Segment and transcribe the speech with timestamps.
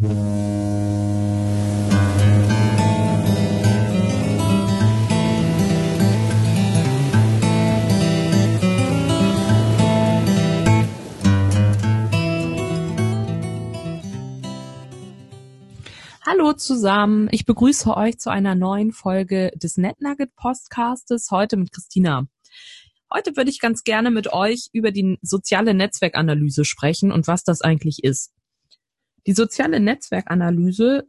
[0.00, 0.14] Hallo
[16.56, 22.26] zusammen, ich begrüße euch zu einer neuen Folge des NetNugget Podcastes, heute mit Christina.
[23.12, 27.60] Heute würde ich ganz gerne mit euch über die soziale Netzwerkanalyse sprechen und was das
[27.60, 28.32] eigentlich ist.
[29.26, 31.06] Die soziale Netzwerkanalyse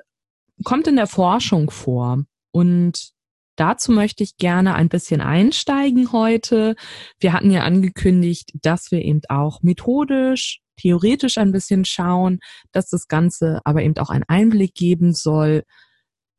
[0.63, 3.11] kommt in der Forschung vor und
[3.55, 6.75] dazu möchte ich gerne ein bisschen einsteigen heute.
[7.19, 12.39] Wir hatten ja angekündigt, dass wir eben auch methodisch, theoretisch ein bisschen schauen,
[12.71, 15.63] dass das Ganze aber eben auch einen Einblick geben soll,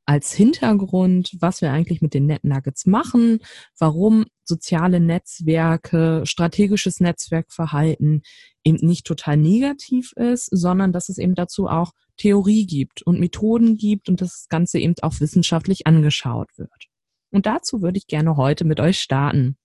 [0.04, 3.38] als Hintergrund, was wir eigentlich mit den Net Nuggets machen,
[3.78, 8.22] warum soziale Netzwerke, strategisches Netzwerkverhalten
[8.64, 13.76] eben nicht total negativ ist, sondern dass es eben dazu auch Theorie gibt und Methoden
[13.76, 16.88] gibt und das Ganze eben auch wissenschaftlich angeschaut wird.
[17.30, 19.56] Und dazu würde ich gerne heute mit euch starten.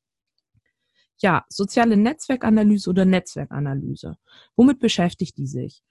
[1.20, 4.18] Ja, soziale Netzwerkanalyse oder Netzwerkanalyse.
[4.56, 5.82] Womit beschäftigt die sich?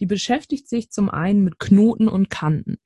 [0.00, 2.76] Die beschäftigt sich zum einen mit Knoten und Kanten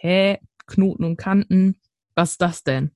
[0.00, 1.76] hä, Knoten und Kanten,
[2.14, 2.90] was ist das denn?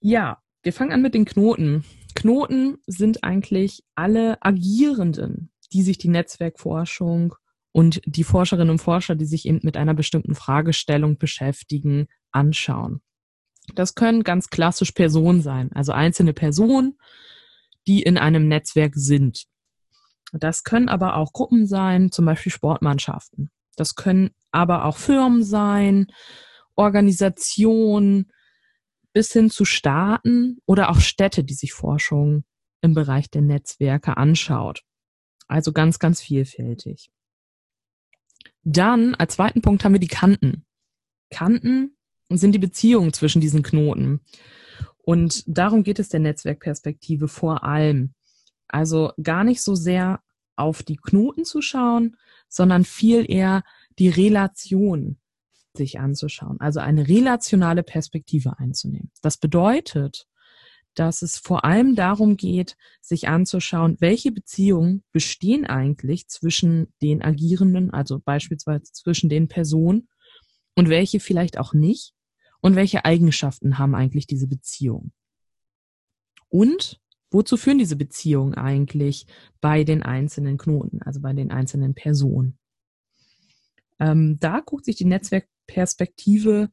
[0.00, 1.84] Ja, wir fangen an mit den Knoten.
[2.14, 7.34] Knoten sind eigentlich alle Agierenden, die sich die Netzwerkforschung
[7.72, 13.02] und die Forscherinnen und Forscher, die sich eben mit einer bestimmten Fragestellung beschäftigen, anschauen.
[13.74, 16.98] Das können ganz klassisch Personen sein, also einzelne Personen,
[17.86, 19.44] die in einem Netzwerk sind.
[20.32, 23.50] Das können aber auch Gruppen sein, zum Beispiel Sportmannschaften.
[23.74, 26.06] Das können aber auch Firmen sein,
[26.76, 28.30] Organisationen
[29.12, 32.44] bis hin zu Staaten oder auch Städte, die sich Forschung
[32.80, 34.82] im Bereich der Netzwerke anschaut.
[35.46, 37.10] Also ganz, ganz vielfältig.
[38.62, 40.64] Dann als zweiten Punkt haben wir die Kanten.
[41.30, 41.96] Kanten
[42.30, 44.20] sind die Beziehungen zwischen diesen Knoten.
[44.98, 48.14] Und darum geht es der Netzwerkperspektive vor allem.
[48.68, 50.20] Also gar nicht so sehr
[50.56, 52.16] auf die Knoten zu schauen,
[52.48, 53.62] sondern viel eher
[53.98, 55.18] die Relation
[55.76, 59.10] sich anzuschauen, also eine relationale Perspektive einzunehmen.
[59.22, 60.26] Das bedeutet,
[60.94, 67.90] dass es vor allem darum geht, sich anzuschauen, welche Beziehungen bestehen eigentlich zwischen den Agierenden,
[67.90, 70.08] also beispielsweise zwischen den Personen
[70.76, 72.14] und welche vielleicht auch nicht
[72.60, 75.12] und welche Eigenschaften haben eigentlich diese Beziehungen.
[76.48, 77.00] Und
[77.34, 79.26] wozu führen diese Beziehungen eigentlich
[79.60, 82.56] bei den einzelnen Knoten, also bei den einzelnen Personen?
[83.98, 86.70] Ähm, da guckt sich die Netzwerkperspektive,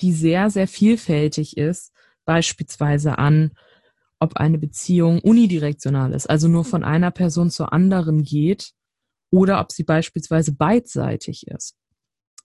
[0.00, 1.92] die sehr, sehr vielfältig ist,
[2.24, 3.52] beispielsweise an,
[4.18, 8.72] ob eine Beziehung unidirektional ist, also nur von einer Person zur anderen geht,
[9.30, 11.76] oder ob sie beispielsweise beidseitig ist.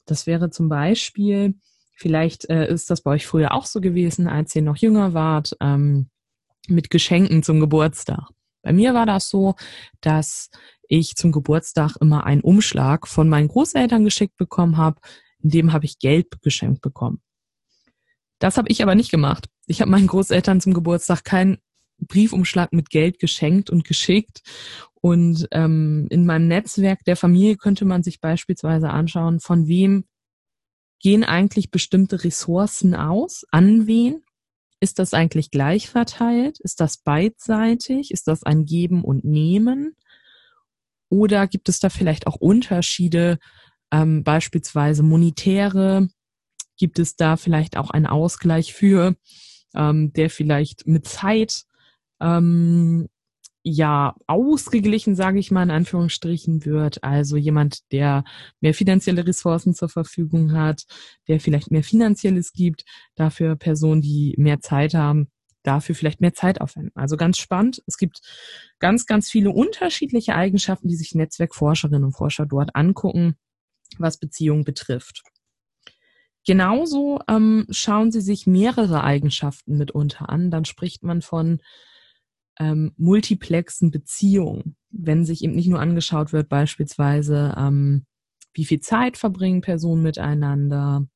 [0.06, 1.56] Das wäre zum Beispiel,
[1.94, 5.56] vielleicht äh, ist das bei euch früher auch so gewesen, als ihr noch jünger wart,
[5.62, 6.09] ähm,
[6.69, 8.30] mit Geschenken zum Geburtstag.
[8.62, 9.56] Bei mir war das so,
[10.02, 10.50] dass
[10.88, 15.00] ich zum Geburtstag immer einen Umschlag von meinen Großeltern geschickt bekommen habe.
[15.41, 17.22] In dem habe ich Geld geschenkt bekommen.
[18.40, 19.47] Das habe ich aber nicht gemacht.
[19.68, 21.57] Ich habe meinen Großeltern zum Geburtstag keinen
[22.00, 24.41] Briefumschlag mit Geld geschenkt und geschickt.
[25.01, 30.06] Und ähm, in meinem Netzwerk der Familie könnte man sich beispielsweise anschauen, von wem
[31.00, 34.24] gehen eigentlich bestimmte Ressourcen aus, an wen.
[34.82, 36.60] Ist das eigentlich gleich verteilt?
[36.60, 38.12] Ist das beidseitig?
[38.12, 39.96] Ist das ein Geben und Nehmen?
[41.10, 43.40] Oder gibt es da vielleicht auch Unterschiede,
[43.92, 46.08] ähm, beispielsweise monetäre?
[46.78, 49.16] Gibt es da vielleicht auch einen Ausgleich für,
[49.76, 51.64] ähm, der vielleicht mit Zeit
[52.22, 53.10] ähm,
[53.69, 57.03] ja ausgeglichen, sage ich mal in Anführungsstrichen wird.
[57.03, 58.24] Also jemand, der
[58.62, 60.84] mehr finanzielle Ressourcen zur Verfügung hat,
[61.28, 62.85] der vielleicht mehr finanzielles gibt,
[63.16, 65.30] dafür Personen, die mehr Zeit haben,
[65.63, 66.91] dafür vielleicht mehr Zeit aufwenden.
[66.96, 67.81] Also ganz spannend.
[67.85, 68.22] Es gibt
[68.80, 73.36] ganz, ganz viele unterschiedliche Eigenschaften, die sich Netzwerkforscherinnen und Forscher dort angucken,
[73.97, 75.24] was Beziehungen betrifft.
[76.45, 80.50] Genauso ähm, schauen sie sich mehrere Eigenschaften mitunter an.
[80.50, 81.60] Dann spricht man von
[82.60, 88.06] ähm, multiplexen Beziehungen, wenn sich eben nicht nur angeschaut wird, beispielsweise, ähm,
[88.54, 91.08] wie viel Zeit verbringen Personen miteinander,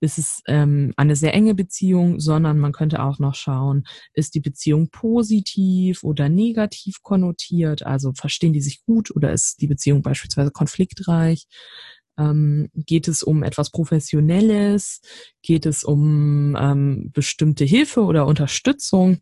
[0.00, 4.40] ist es ähm, eine sehr enge Beziehung, sondern man könnte auch noch schauen, ist die
[4.40, 10.50] Beziehung positiv oder negativ konnotiert, also verstehen die sich gut oder ist die Beziehung beispielsweise
[10.52, 11.46] konfliktreich?
[12.16, 15.00] Ähm, geht es um etwas Professionelles?
[15.42, 19.18] Geht es um ähm, bestimmte Hilfe oder Unterstützung?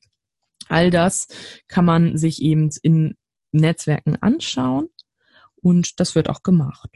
[0.68, 1.28] All das
[1.68, 3.16] kann man sich eben in
[3.52, 4.88] Netzwerken anschauen
[5.56, 6.90] und das wird auch gemacht.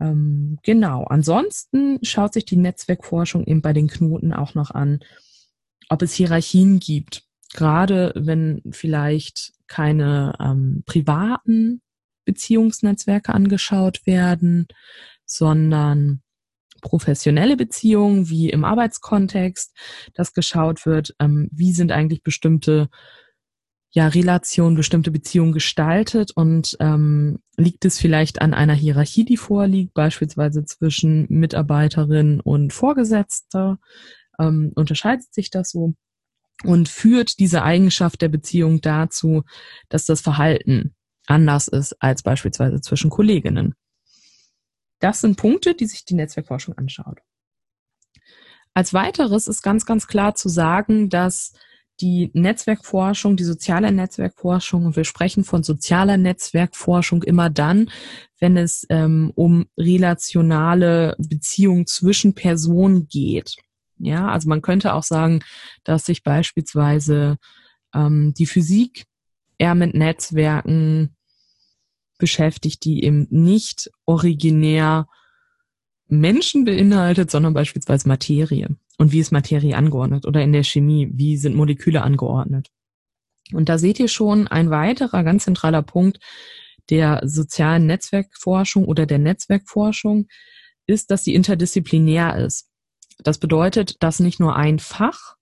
[0.00, 1.04] Ähm, genau.
[1.04, 5.00] Ansonsten schaut sich die Netzwerkforschung eben bei den Knoten auch noch an,
[5.88, 7.24] ob es Hierarchien gibt.
[7.52, 11.82] Gerade wenn vielleicht keine ähm, privaten
[12.24, 14.66] Beziehungsnetzwerke angeschaut werden,
[15.24, 16.22] sondern
[16.82, 19.76] professionelle Beziehungen wie im Arbeitskontext,
[20.14, 22.88] dass geschaut wird, ähm, wie sind eigentlich bestimmte
[23.92, 29.94] ja, Relationen, bestimmte Beziehungen gestaltet und ähm, liegt es vielleicht an einer Hierarchie, die vorliegt,
[29.94, 33.78] beispielsweise zwischen Mitarbeiterin und Vorgesetzter,
[34.38, 35.94] ähm, unterscheidet sich das so
[36.62, 39.42] und führt diese Eigenschaft der Beziehung dazu,
[39.88, 40.94] dass das Verhalten
[41.26, 43.74] anders ist als beispielsweise zwischen Kolleginnen.
[45.00, 47.18] Das sind Punkte, die sich die Netzwerkforschung anschaut.
[48.74, 51.52] Als weiteres ist ganz, ganz klar zu sagen, dass
[52.00, 57.90] die Netzwerkforschung, die soziale Netzwerkforschung, und wir sprechen von sozialer Netzwerkforschung immer dann,
[58.38, 63.56] wenn es ähm, um relationale Beziehungen zwischen Personen geht.
[63.98, 65.40] Ja, also man könnte auch sagen,
[65.84, 67.36] dass sich beispielsweise
[67.94, 69.04] ähm, die Physik
[69.58, 71.16] eher mit Netzwerken
[72.20, 75.08] beschäftigt, die eben nicht originär
[76.06, 78.68] Menschen beinhaltet, sondern beispielsweise Materie.
[78.98, 80.26] Und wie ist Materie angeordnet?
[80.26, 82.68] Oder in der Chemie, wie sind Moleküle angeordnet?
[83.52, 86.20] Und da seht ihr schon ein weiterer ganz zentraler Punkt
[86.90, 90.26] der sozialen Netzwerkforschung oder der Netzwerkforschung
[90.86, 92.68] ist, dass sie interdisziplinär ist.
[93.22, 95.36] Das bedeutet, dass nicht nur ein Fach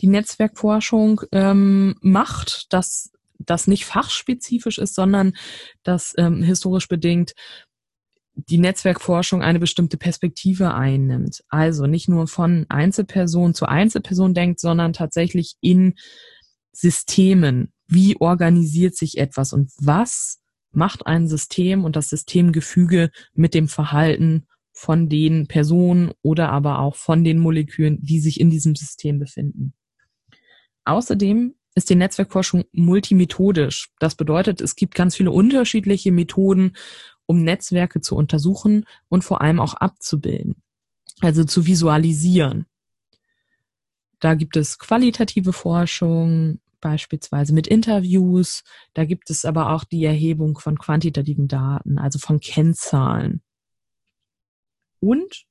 [0.00, 3.10] die Netzwerkforschung ähm, macht, dass
[3.46, 5.34] das nicht fachspezifisch ist, sondern
[5.82, 7.34] dass ähm, historisch bedingt
[8.36, 11.42] die Netzwerkforschung eine bestimmte Perspektive einnimmt.
[11.48, 15.94] Also nicht nur von Einzelperson zu Einzelperson denkt, sondern tatsächlich in
[16.72, 17.72] Systemen.
[17.88, 20.40] Wie organisiert sich etwas und was
[20.72, 26.96] macht ein System und das Systemgefüge mit dem Verhalten von den Personen oder aber auch
[26.96, 29.72] von den Molekülen, die sich in diesem System befinden.
[30.84, 33.90] Außerdem ist die Netzwerkforschung multimethodisch.
[34.00, 36.72] Das bedeutet, es gibt ganz viele unterschiedliche Methoden,
[37.26, 40.62] um Netzwerke zu untersuchen und vor allem auch abzubilden,
[41.20, 42.66] also zu visualisieren.
[44.20, 48.64] Da gibt es qualitative Forschung, beispielsweise mit Interviews.
[48.94, 53.42] Da gibt es aber auch die Erhebung von quantitativen Daten, also von Kennzahlen.
[55.00, 55.44] Und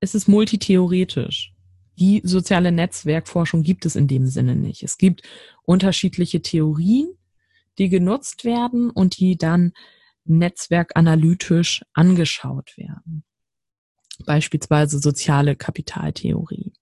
[0.00, 1.54] es ist multitheoretisch
[1.98, 4.82] die soziale Netzwerkforschung gibt es in dem Sinne nicht.
[4.82, 5.22] Es gibt
[5.62, 7.12] unterschiedliche Theorien,
[7.78, 9.72] die genutzt werden und die dann
[10.24, 13.24] netzwerkanalytisch angeschaut werden.
[14.24, 16.72] Beispielsweise soziale Kapitaltheorie.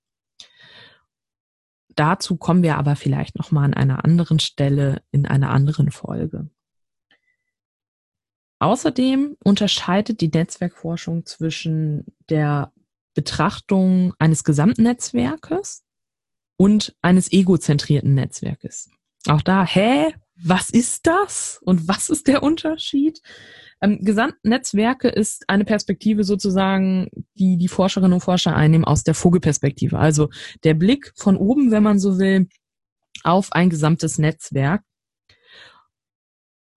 [1.94, 6.50] Dazu kommen wir aber vielleicht noch mal an einer anderen Stelle in einer anderen Folge.
[8.58, 12.72] Außerdem unterscheidet die Netzwerkforschung zwischen der
[13.16, 15.82] Betrachtung eines gesamten Netzwerkes
[16.56, 18.90] und eines egozentrierten Netzwerkes.
[19.26, 23.20] Auch da, hä, was ist das und was ist der Unterschied?
[23.80, 29.98] Ähm, Gesamtnetzwerke ist eine Perspektive sozusagen, die die Forscherinnen und Forscher einnehmen aus der Vogelperspektive.
[29.98, 30.28] Also
[30.62, 32.48] der Blick von oben, wenn man so will,
[33.24, 34.82] auf ein gesamtes Netzwerk.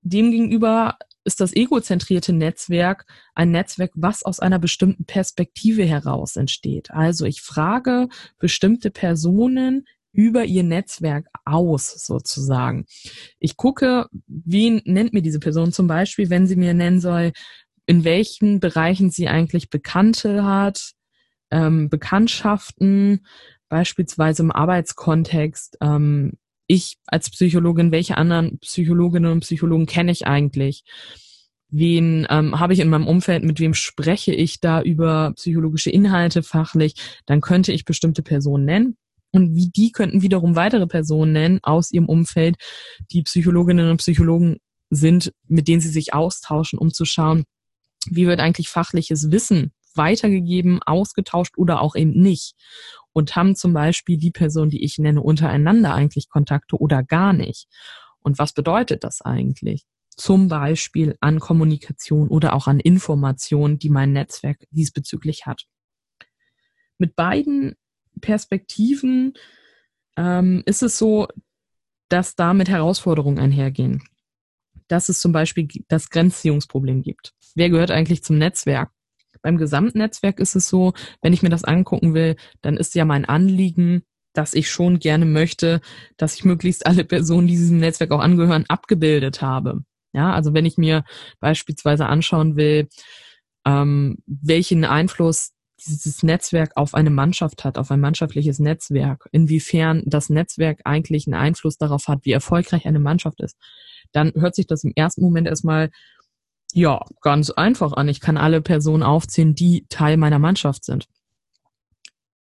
[0.01, 3.05] Demgegenüber ist das egozentrierte Netzwerk
[3.35, 6.91] ein Netzwerk, was aus einer bestimmten Perspektive heraus entsteht.
[6.91, 8.07] Also ich frage
[8.39, 12.85] bestimmte Personen über ihr Netzwerk aus, sozusagen.
[13.39, 17.31] Ich gucke, wen nennt mir diese Person zum Beispiel, wenn sie mir nennen soll,
[17.85, 20.93] in welchen Bereichen sie eigentlich Bekannte hat,
[21.51, 23.25] ähm, Bekanntschaften,
[23.67, 26.33] beispielsweise im Arbeitskontext, ähm,
[26.69, 30.83] ich als Psychologin, welche anderen Psychologinnen und Psychologen kenne ich eigentlich?
[31.71, 36.43] Wen ähm, habe ich in meinem Umfeld, mit wem spreche ich da über psychologische Inhalte
[36.43, 36.93] fachlich?
[37.25, 38.97] Dann könnte ich bestimmte Personen nennen.
[39.31, 42.55] Und wie die könnten wiederum weitere Personen nennen aus ihrem Umfeld,
[43.11, 44.57] die Psychologinnen und Psychologen
[44.89, 47.43] sind, mit denen sie sich austauschen, um zu schauen,
[48.07, 52.53] wie wird eigentlich fachliches Wissen weitergegeben, ausgetauscht oder auch eben nicht
[53.13, 57.67] und haben zum Beispiel die Person, die ich nenne, untereinander eigentlich Kontakte oder gar nicht.
[58.21, 59.85] Und was bedeutet das eigentlich?
[60.15, 65.65] Zum Beispiel an Kommunikation oder auch an Informationen, die mein Netzwerk diesbezüglich hat.
[66.97, 67.75] Mit beiden
[68.19, 69.33] Perspektiven
[70.17, 71.27] ähm, ist es so,
[72.09, 74.03] dass da mit Herausforderungen einhergehen.
[74.87, 77.33] Dass es zum Beispiel das Grenzziehungsproblem gibt.
[77.55, 78.91] Wer gehört eigentlich zum Netzwerk?
[79.41, 83.25] Beim Gesamtnetzwerk ist es so, wenn ich mir das angucken will, dann ist ja mein
[83.25, 84.03] Anliegen,
[84.33, 85.81] dass ich schon gerne möchte,
[86.17, 89.83] dass ich möglichst alle Personen, die diesem Netzwerk auch angehören, abgebildet habe.
[90.13, 91.03] Ja, also wenn ich mir
[91.39, 92.87] beispielsweise anschauen will,
[93.65, 95.51] ähm, welchen Einfluss
[95.85, 101.35] dieses Netzwerk auf eine Mannschaft hat, auf ein mannschaftliches Netzwerk, inwiefern das Netzwerk eigentlich einen
[101.35, 103.57] Einfluss darauf hat, wie erfolgreich eine Mannschaft ist,
[104.11, 105.89] dann hört sich das im ersten Moment erstmal
[106.73, 108.07] ja ganz einfach an.
[108.07, 111.07] Ich kann alle Personen aufzählen, die Teil meiner Mannschaft sind.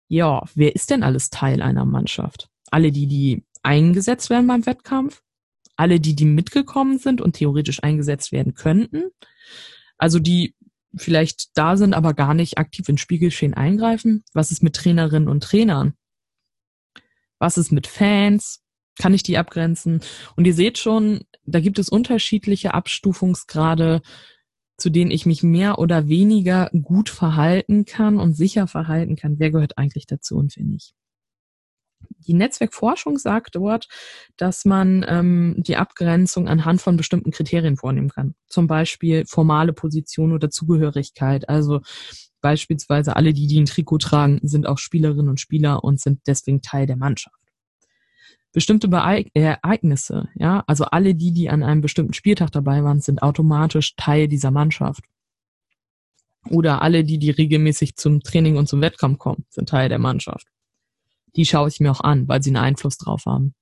[0.09, 2.49] Ja, wer ist denn alles Teil einer Mannschaft?
[2.71, 5.23] Alle die, die eingesetzt werden beim Wettkampf,
[5.77, 9.11] alle die, die mitgekommen sind und theoretisch eingesetzt werden könnten,
[9.99, 10.55] also die
[10.97, 14.25] vielleicht da sind, aber gar nicht aktiv ins Spielgeschehen eingreifen?
[14.33, 15.95] Was ist mit Trainerinnen und Trainern?
[17.39, 18.63] Was ist mit Fans?
[18.99, 20.01] Kann ich die abgrenzen?
[20.37, 24.03] Und ihr seht schon, da gibt es unterschiedliche Abstufungsgrade,
[24.79, 29.39] zu denen ich mich mehr oder weniger gut verhalten kann und sicher verhalten kann.
[29.39, 30.95] Wer gehört eigentlich dazu und wer nicht?
[32.19, 33.89] Die Netzwerkforschung sagt dort,
[34.37, 38.35] dass man ähm, die Abgrenzung anhand von bestimmten Kriterien vornehmen kann.
[38.49, 41.49] Zum Beispiel formale Position oder Zugehörigkeit.
[41.49, 41.81] Also
[42.41, 46.63] beispielsweise alle, die, die ein Trikot tragen, sind auch Spielerinnen und Spieler und sind deswegen
[46.63, 47.37] Teil der Mannschaft.
[48.57, 48.89] Bestimmte
[49.35, 54.29] Ereignisse, ja, also alle die, die an einem bestimmten Spieltag dabei waren, sind automatisch Teil
[54.29, 55.05] dieser Mannschaft.
[56.49, 60.47] Oder alle, die, die regelmäßig zum Training und zum Wettkampf kommen, sind Teil der Mannschaft
[61.37, 63.55] die schaue ich mir auch an, weil sie einen Einfluss drauf haben.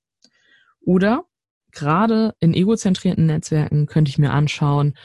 [0.81, 1.25] Oder
[1.71, 4.95] gerade in egozentrierten Netzwerken könnte ich mir anschauen,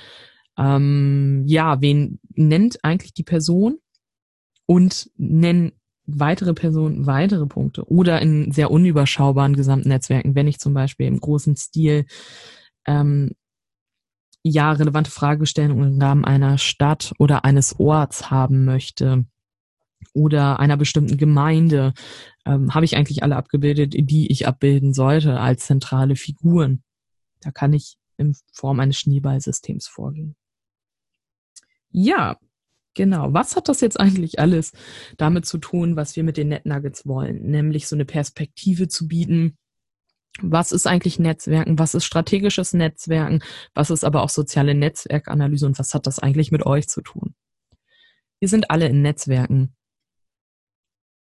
[0.57, 3.79] ähm, ja, wen nennt eigentlich die Person
[4.67, 5.73] und nennen
[6.19, 7.85] weitere Personen weitere Punkte.
[7.91, 12.07] Oder in sehr unüberschaubaren Gesamtnetzwerken, wenn ich zum Beispiel im großen Stil
[12.87, 13.33] ähm,
[14.43, 19.27] ja relevante Fragestellungen im Rahmen einer Stadt oder eines Orts haben möchte,
[20.13, 21.93] oder einer bestimmten Gemeinde
[22.47, 26.83] ähm, habe ich eigentlich alle abgebildet, die ich abbilden sollte als zentrale Figuren.
[27.41, 30.37] Da kann ich in Form eines Schneeballsystems vorgehen.
[31.91, 32.37] Ja,
[32.95, 33.33] genau.
[33.33, 34.73] Was hat das jetzt eigentlich alles
[35.17, 37.43] damit zu tun, was wir mit den NetNuggets wollen?
[37.43, 39.57] Nämlich so eine Perspektive zu bieten.
[40.41, 41.79] Was ist eigentlich Netzwerken?
[41.79, 43.43] Was ist strategisches Netzwerken?
[43.75, 45.67] Was ist aber auch soziale Netzwerkanalyse?
[45.67, 47.35] Und was hat das eigentlich mit euch zu tun?
[48.39, 49.75] Wir sind alle in Netzwerken.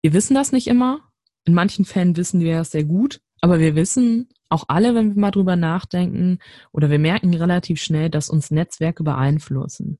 [0.02, 1.00] Wir wissen das nicht immer.
[1.45, 5.21] In manchen Fällen wissen wir es sehr gut, aber wir wissen auch alle, wenn wir
[5.21, 6.38] mal drüber nachdenken,
[6.73, 9.99] oder wir merken relativ schnell, dass uns Netzwerke beeinflussen.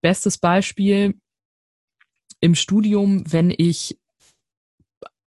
[0.00, 1.14] Bestes Beispiel
[2.40, 3.98] im Studium, wenn ich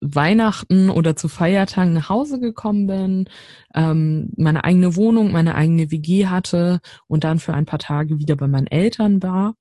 [0.01, 3.29] Weihnachten oder zu Feiertagen nach Hause gekommen bin,
[3.75, 8.35] ähm, meine eigene Wohnung, meine eigene WG hatte und dann für ein paar Tage wieder
[8.35, 9.55] bei meinen Eltern war,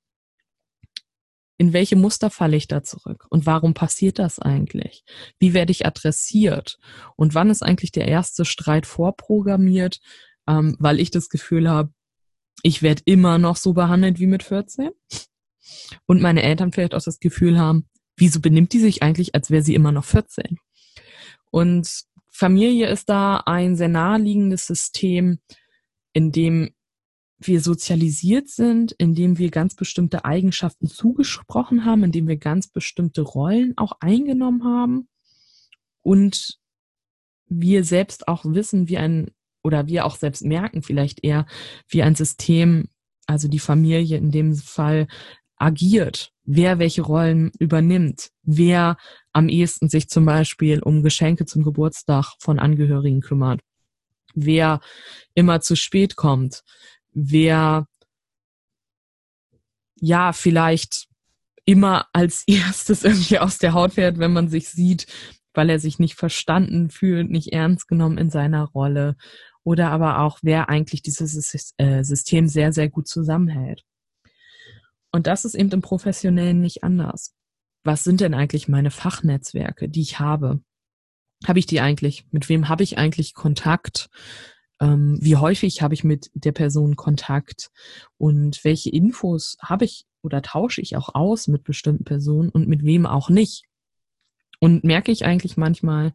[1.58, 3.26] in welche Muster falle ich da zurück?
[3.28, 5.04] Und warum passiert das eigentlich?
[5.38, 6.78] Wie werde ich adressiert?
[7.16, 10.00] Und wann ist eigentlich der erste Streit vorprogrammiert,
[10.48, 11.92] ähm, weil ich das Gefühl habe,
[12.62, 14.90] ich werde immer noch so behandelt wie mit 14?
[16.06, 19.62] Und meine Eltern vielleicht auch das Gefühl haben, wieso benimmt die sich eigentlich, als wäre
[19.62, 20.58] sie immer noch 14?
[21.50, 25.40] Und Familie ist da ein sehr naheliegendes System,
[26.12, 26.70] in dem
[27.38, 33.72] wir sozialisiert sind, indem wir ganz bestimmte Eigenschaften zugesprochen haben, indem wir ganz bestimmte Rollen
[33.76, 35.08] auch eingenommen haben
[36.02, 36.58] und
[37.46, 39.30] wir selbst auch wissen, wie ein,
[39.62, 41.46] oder wir auch selbst merken vielleicht eher,
[41.88, 42.88] wie ein System,
[43.26, 45.06] also die Familie in dem Fall,
[45.56, 48.96] agiert, wer welche Rollen übernimmt, wer
[49.32, 53.60] am ehesten sich zum Beispiel um Geschenke zum Geburtstag von Angehörigen kümmert,
[54.34, 54.80] wer
[55.34, 56.62] immer zu spät kommt,
[57.12, 57.86] wer
[59.96, 61.08] ja vielleicht
[61.66, 65.06] immer als erstes irgendwie aus der Haut fährt, wenn man sich sieht,
[65.52, 69.16] weil er sich nicht verstanden fühlt, nicht ernst genommen in seiner Rolle
[69.64, 73.84] oder aber auch wer eigentlich dieses äh, System sehr, sehr gut zusammenhält.
[75.12, 77.34] Und das ist eben im Professionellen nicht anders.
[77.84, 80.60] Was sind denn eigentlich meine Fachnetzwerke, die ich habe?
[81.46, 82.26] Habe ich die eigentlich?
[82.30, 84.10] Mit wem habe ich eigentlich Kontakt?
[84.80, 87.70] ähm, wie häufig habe ich mit der Person Kontakt
[88.16, 92.82] und welche Infos habe ich oder tausche ich auch aus mit bestimmten Personen und mit
[92.82, 93.64] wem auch nicht.
[94.58, 96.12] Und merke ich eigentlich manchmal,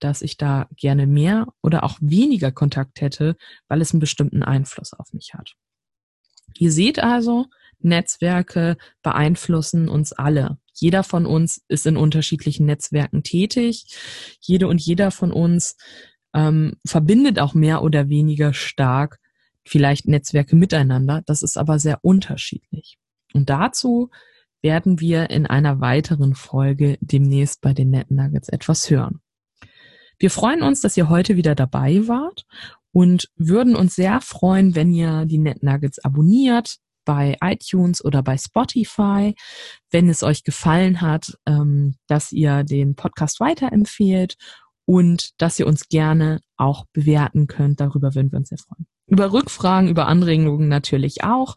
[0.00, 3.36] dass ich da gerne mehr oder auch weniger Kontakt hätte,
[3.68, 5.52] weil es einen bestimmten Einfluss auf mich hat.
[6.58, 7.46] Ihr seht also,
[7.80, 10.58] Netzwerke beeinflussen uns alle.
[10.72, 13.86] Jeder von uns ist in unterschiedlichen Netzwerken tätig.
[14.40, 15.76] Jede und jeder von uns
[16.34, 19.18] ähm, verbindet auch mehr oder weniger stark
[19.64, 21.22] vielleicht Netzwerke miteinander.
[21.26, 22.98] Das ist aber sehr unterschiedlich.
[23.34, 24.10] Und dazu
[24.62, 29.20] werden wir in einer weiteren Folge demnächst bei den Net Nuggets etwas hören.
[30.18, 32.44] Wir freuen uns, dass ihr heute wieder dabei wart
[32.92, 38.36] und würden uns sehr freuen, wenn ihr die Net Nuggets abonniert, bei iTunes oder bei
[38.36, 39.34] Spotify,
[39.90, 44.36] wenn es euch gefallen hat, ähm, dass ihr den Podcast weiterempfehlt
[44.84, 47.80] und dass ihr uns gerne auch bewerten könnt.
[47.80, 48.86] Darüber würden wir uns sehr freuen.
[49.06, 51.56] Über Rückfragen, über Anregungen natürlich auch.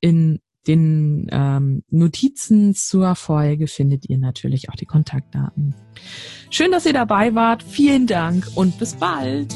[0.00, 5.74] In den ähm, Notizen zur Folge findet ihr natürlich auch die Kontaktdaten.
[6.50, 7.62] Schön, dass ihr dabei wart.
[7.62, 9.54] Vielen Dank und bis bald.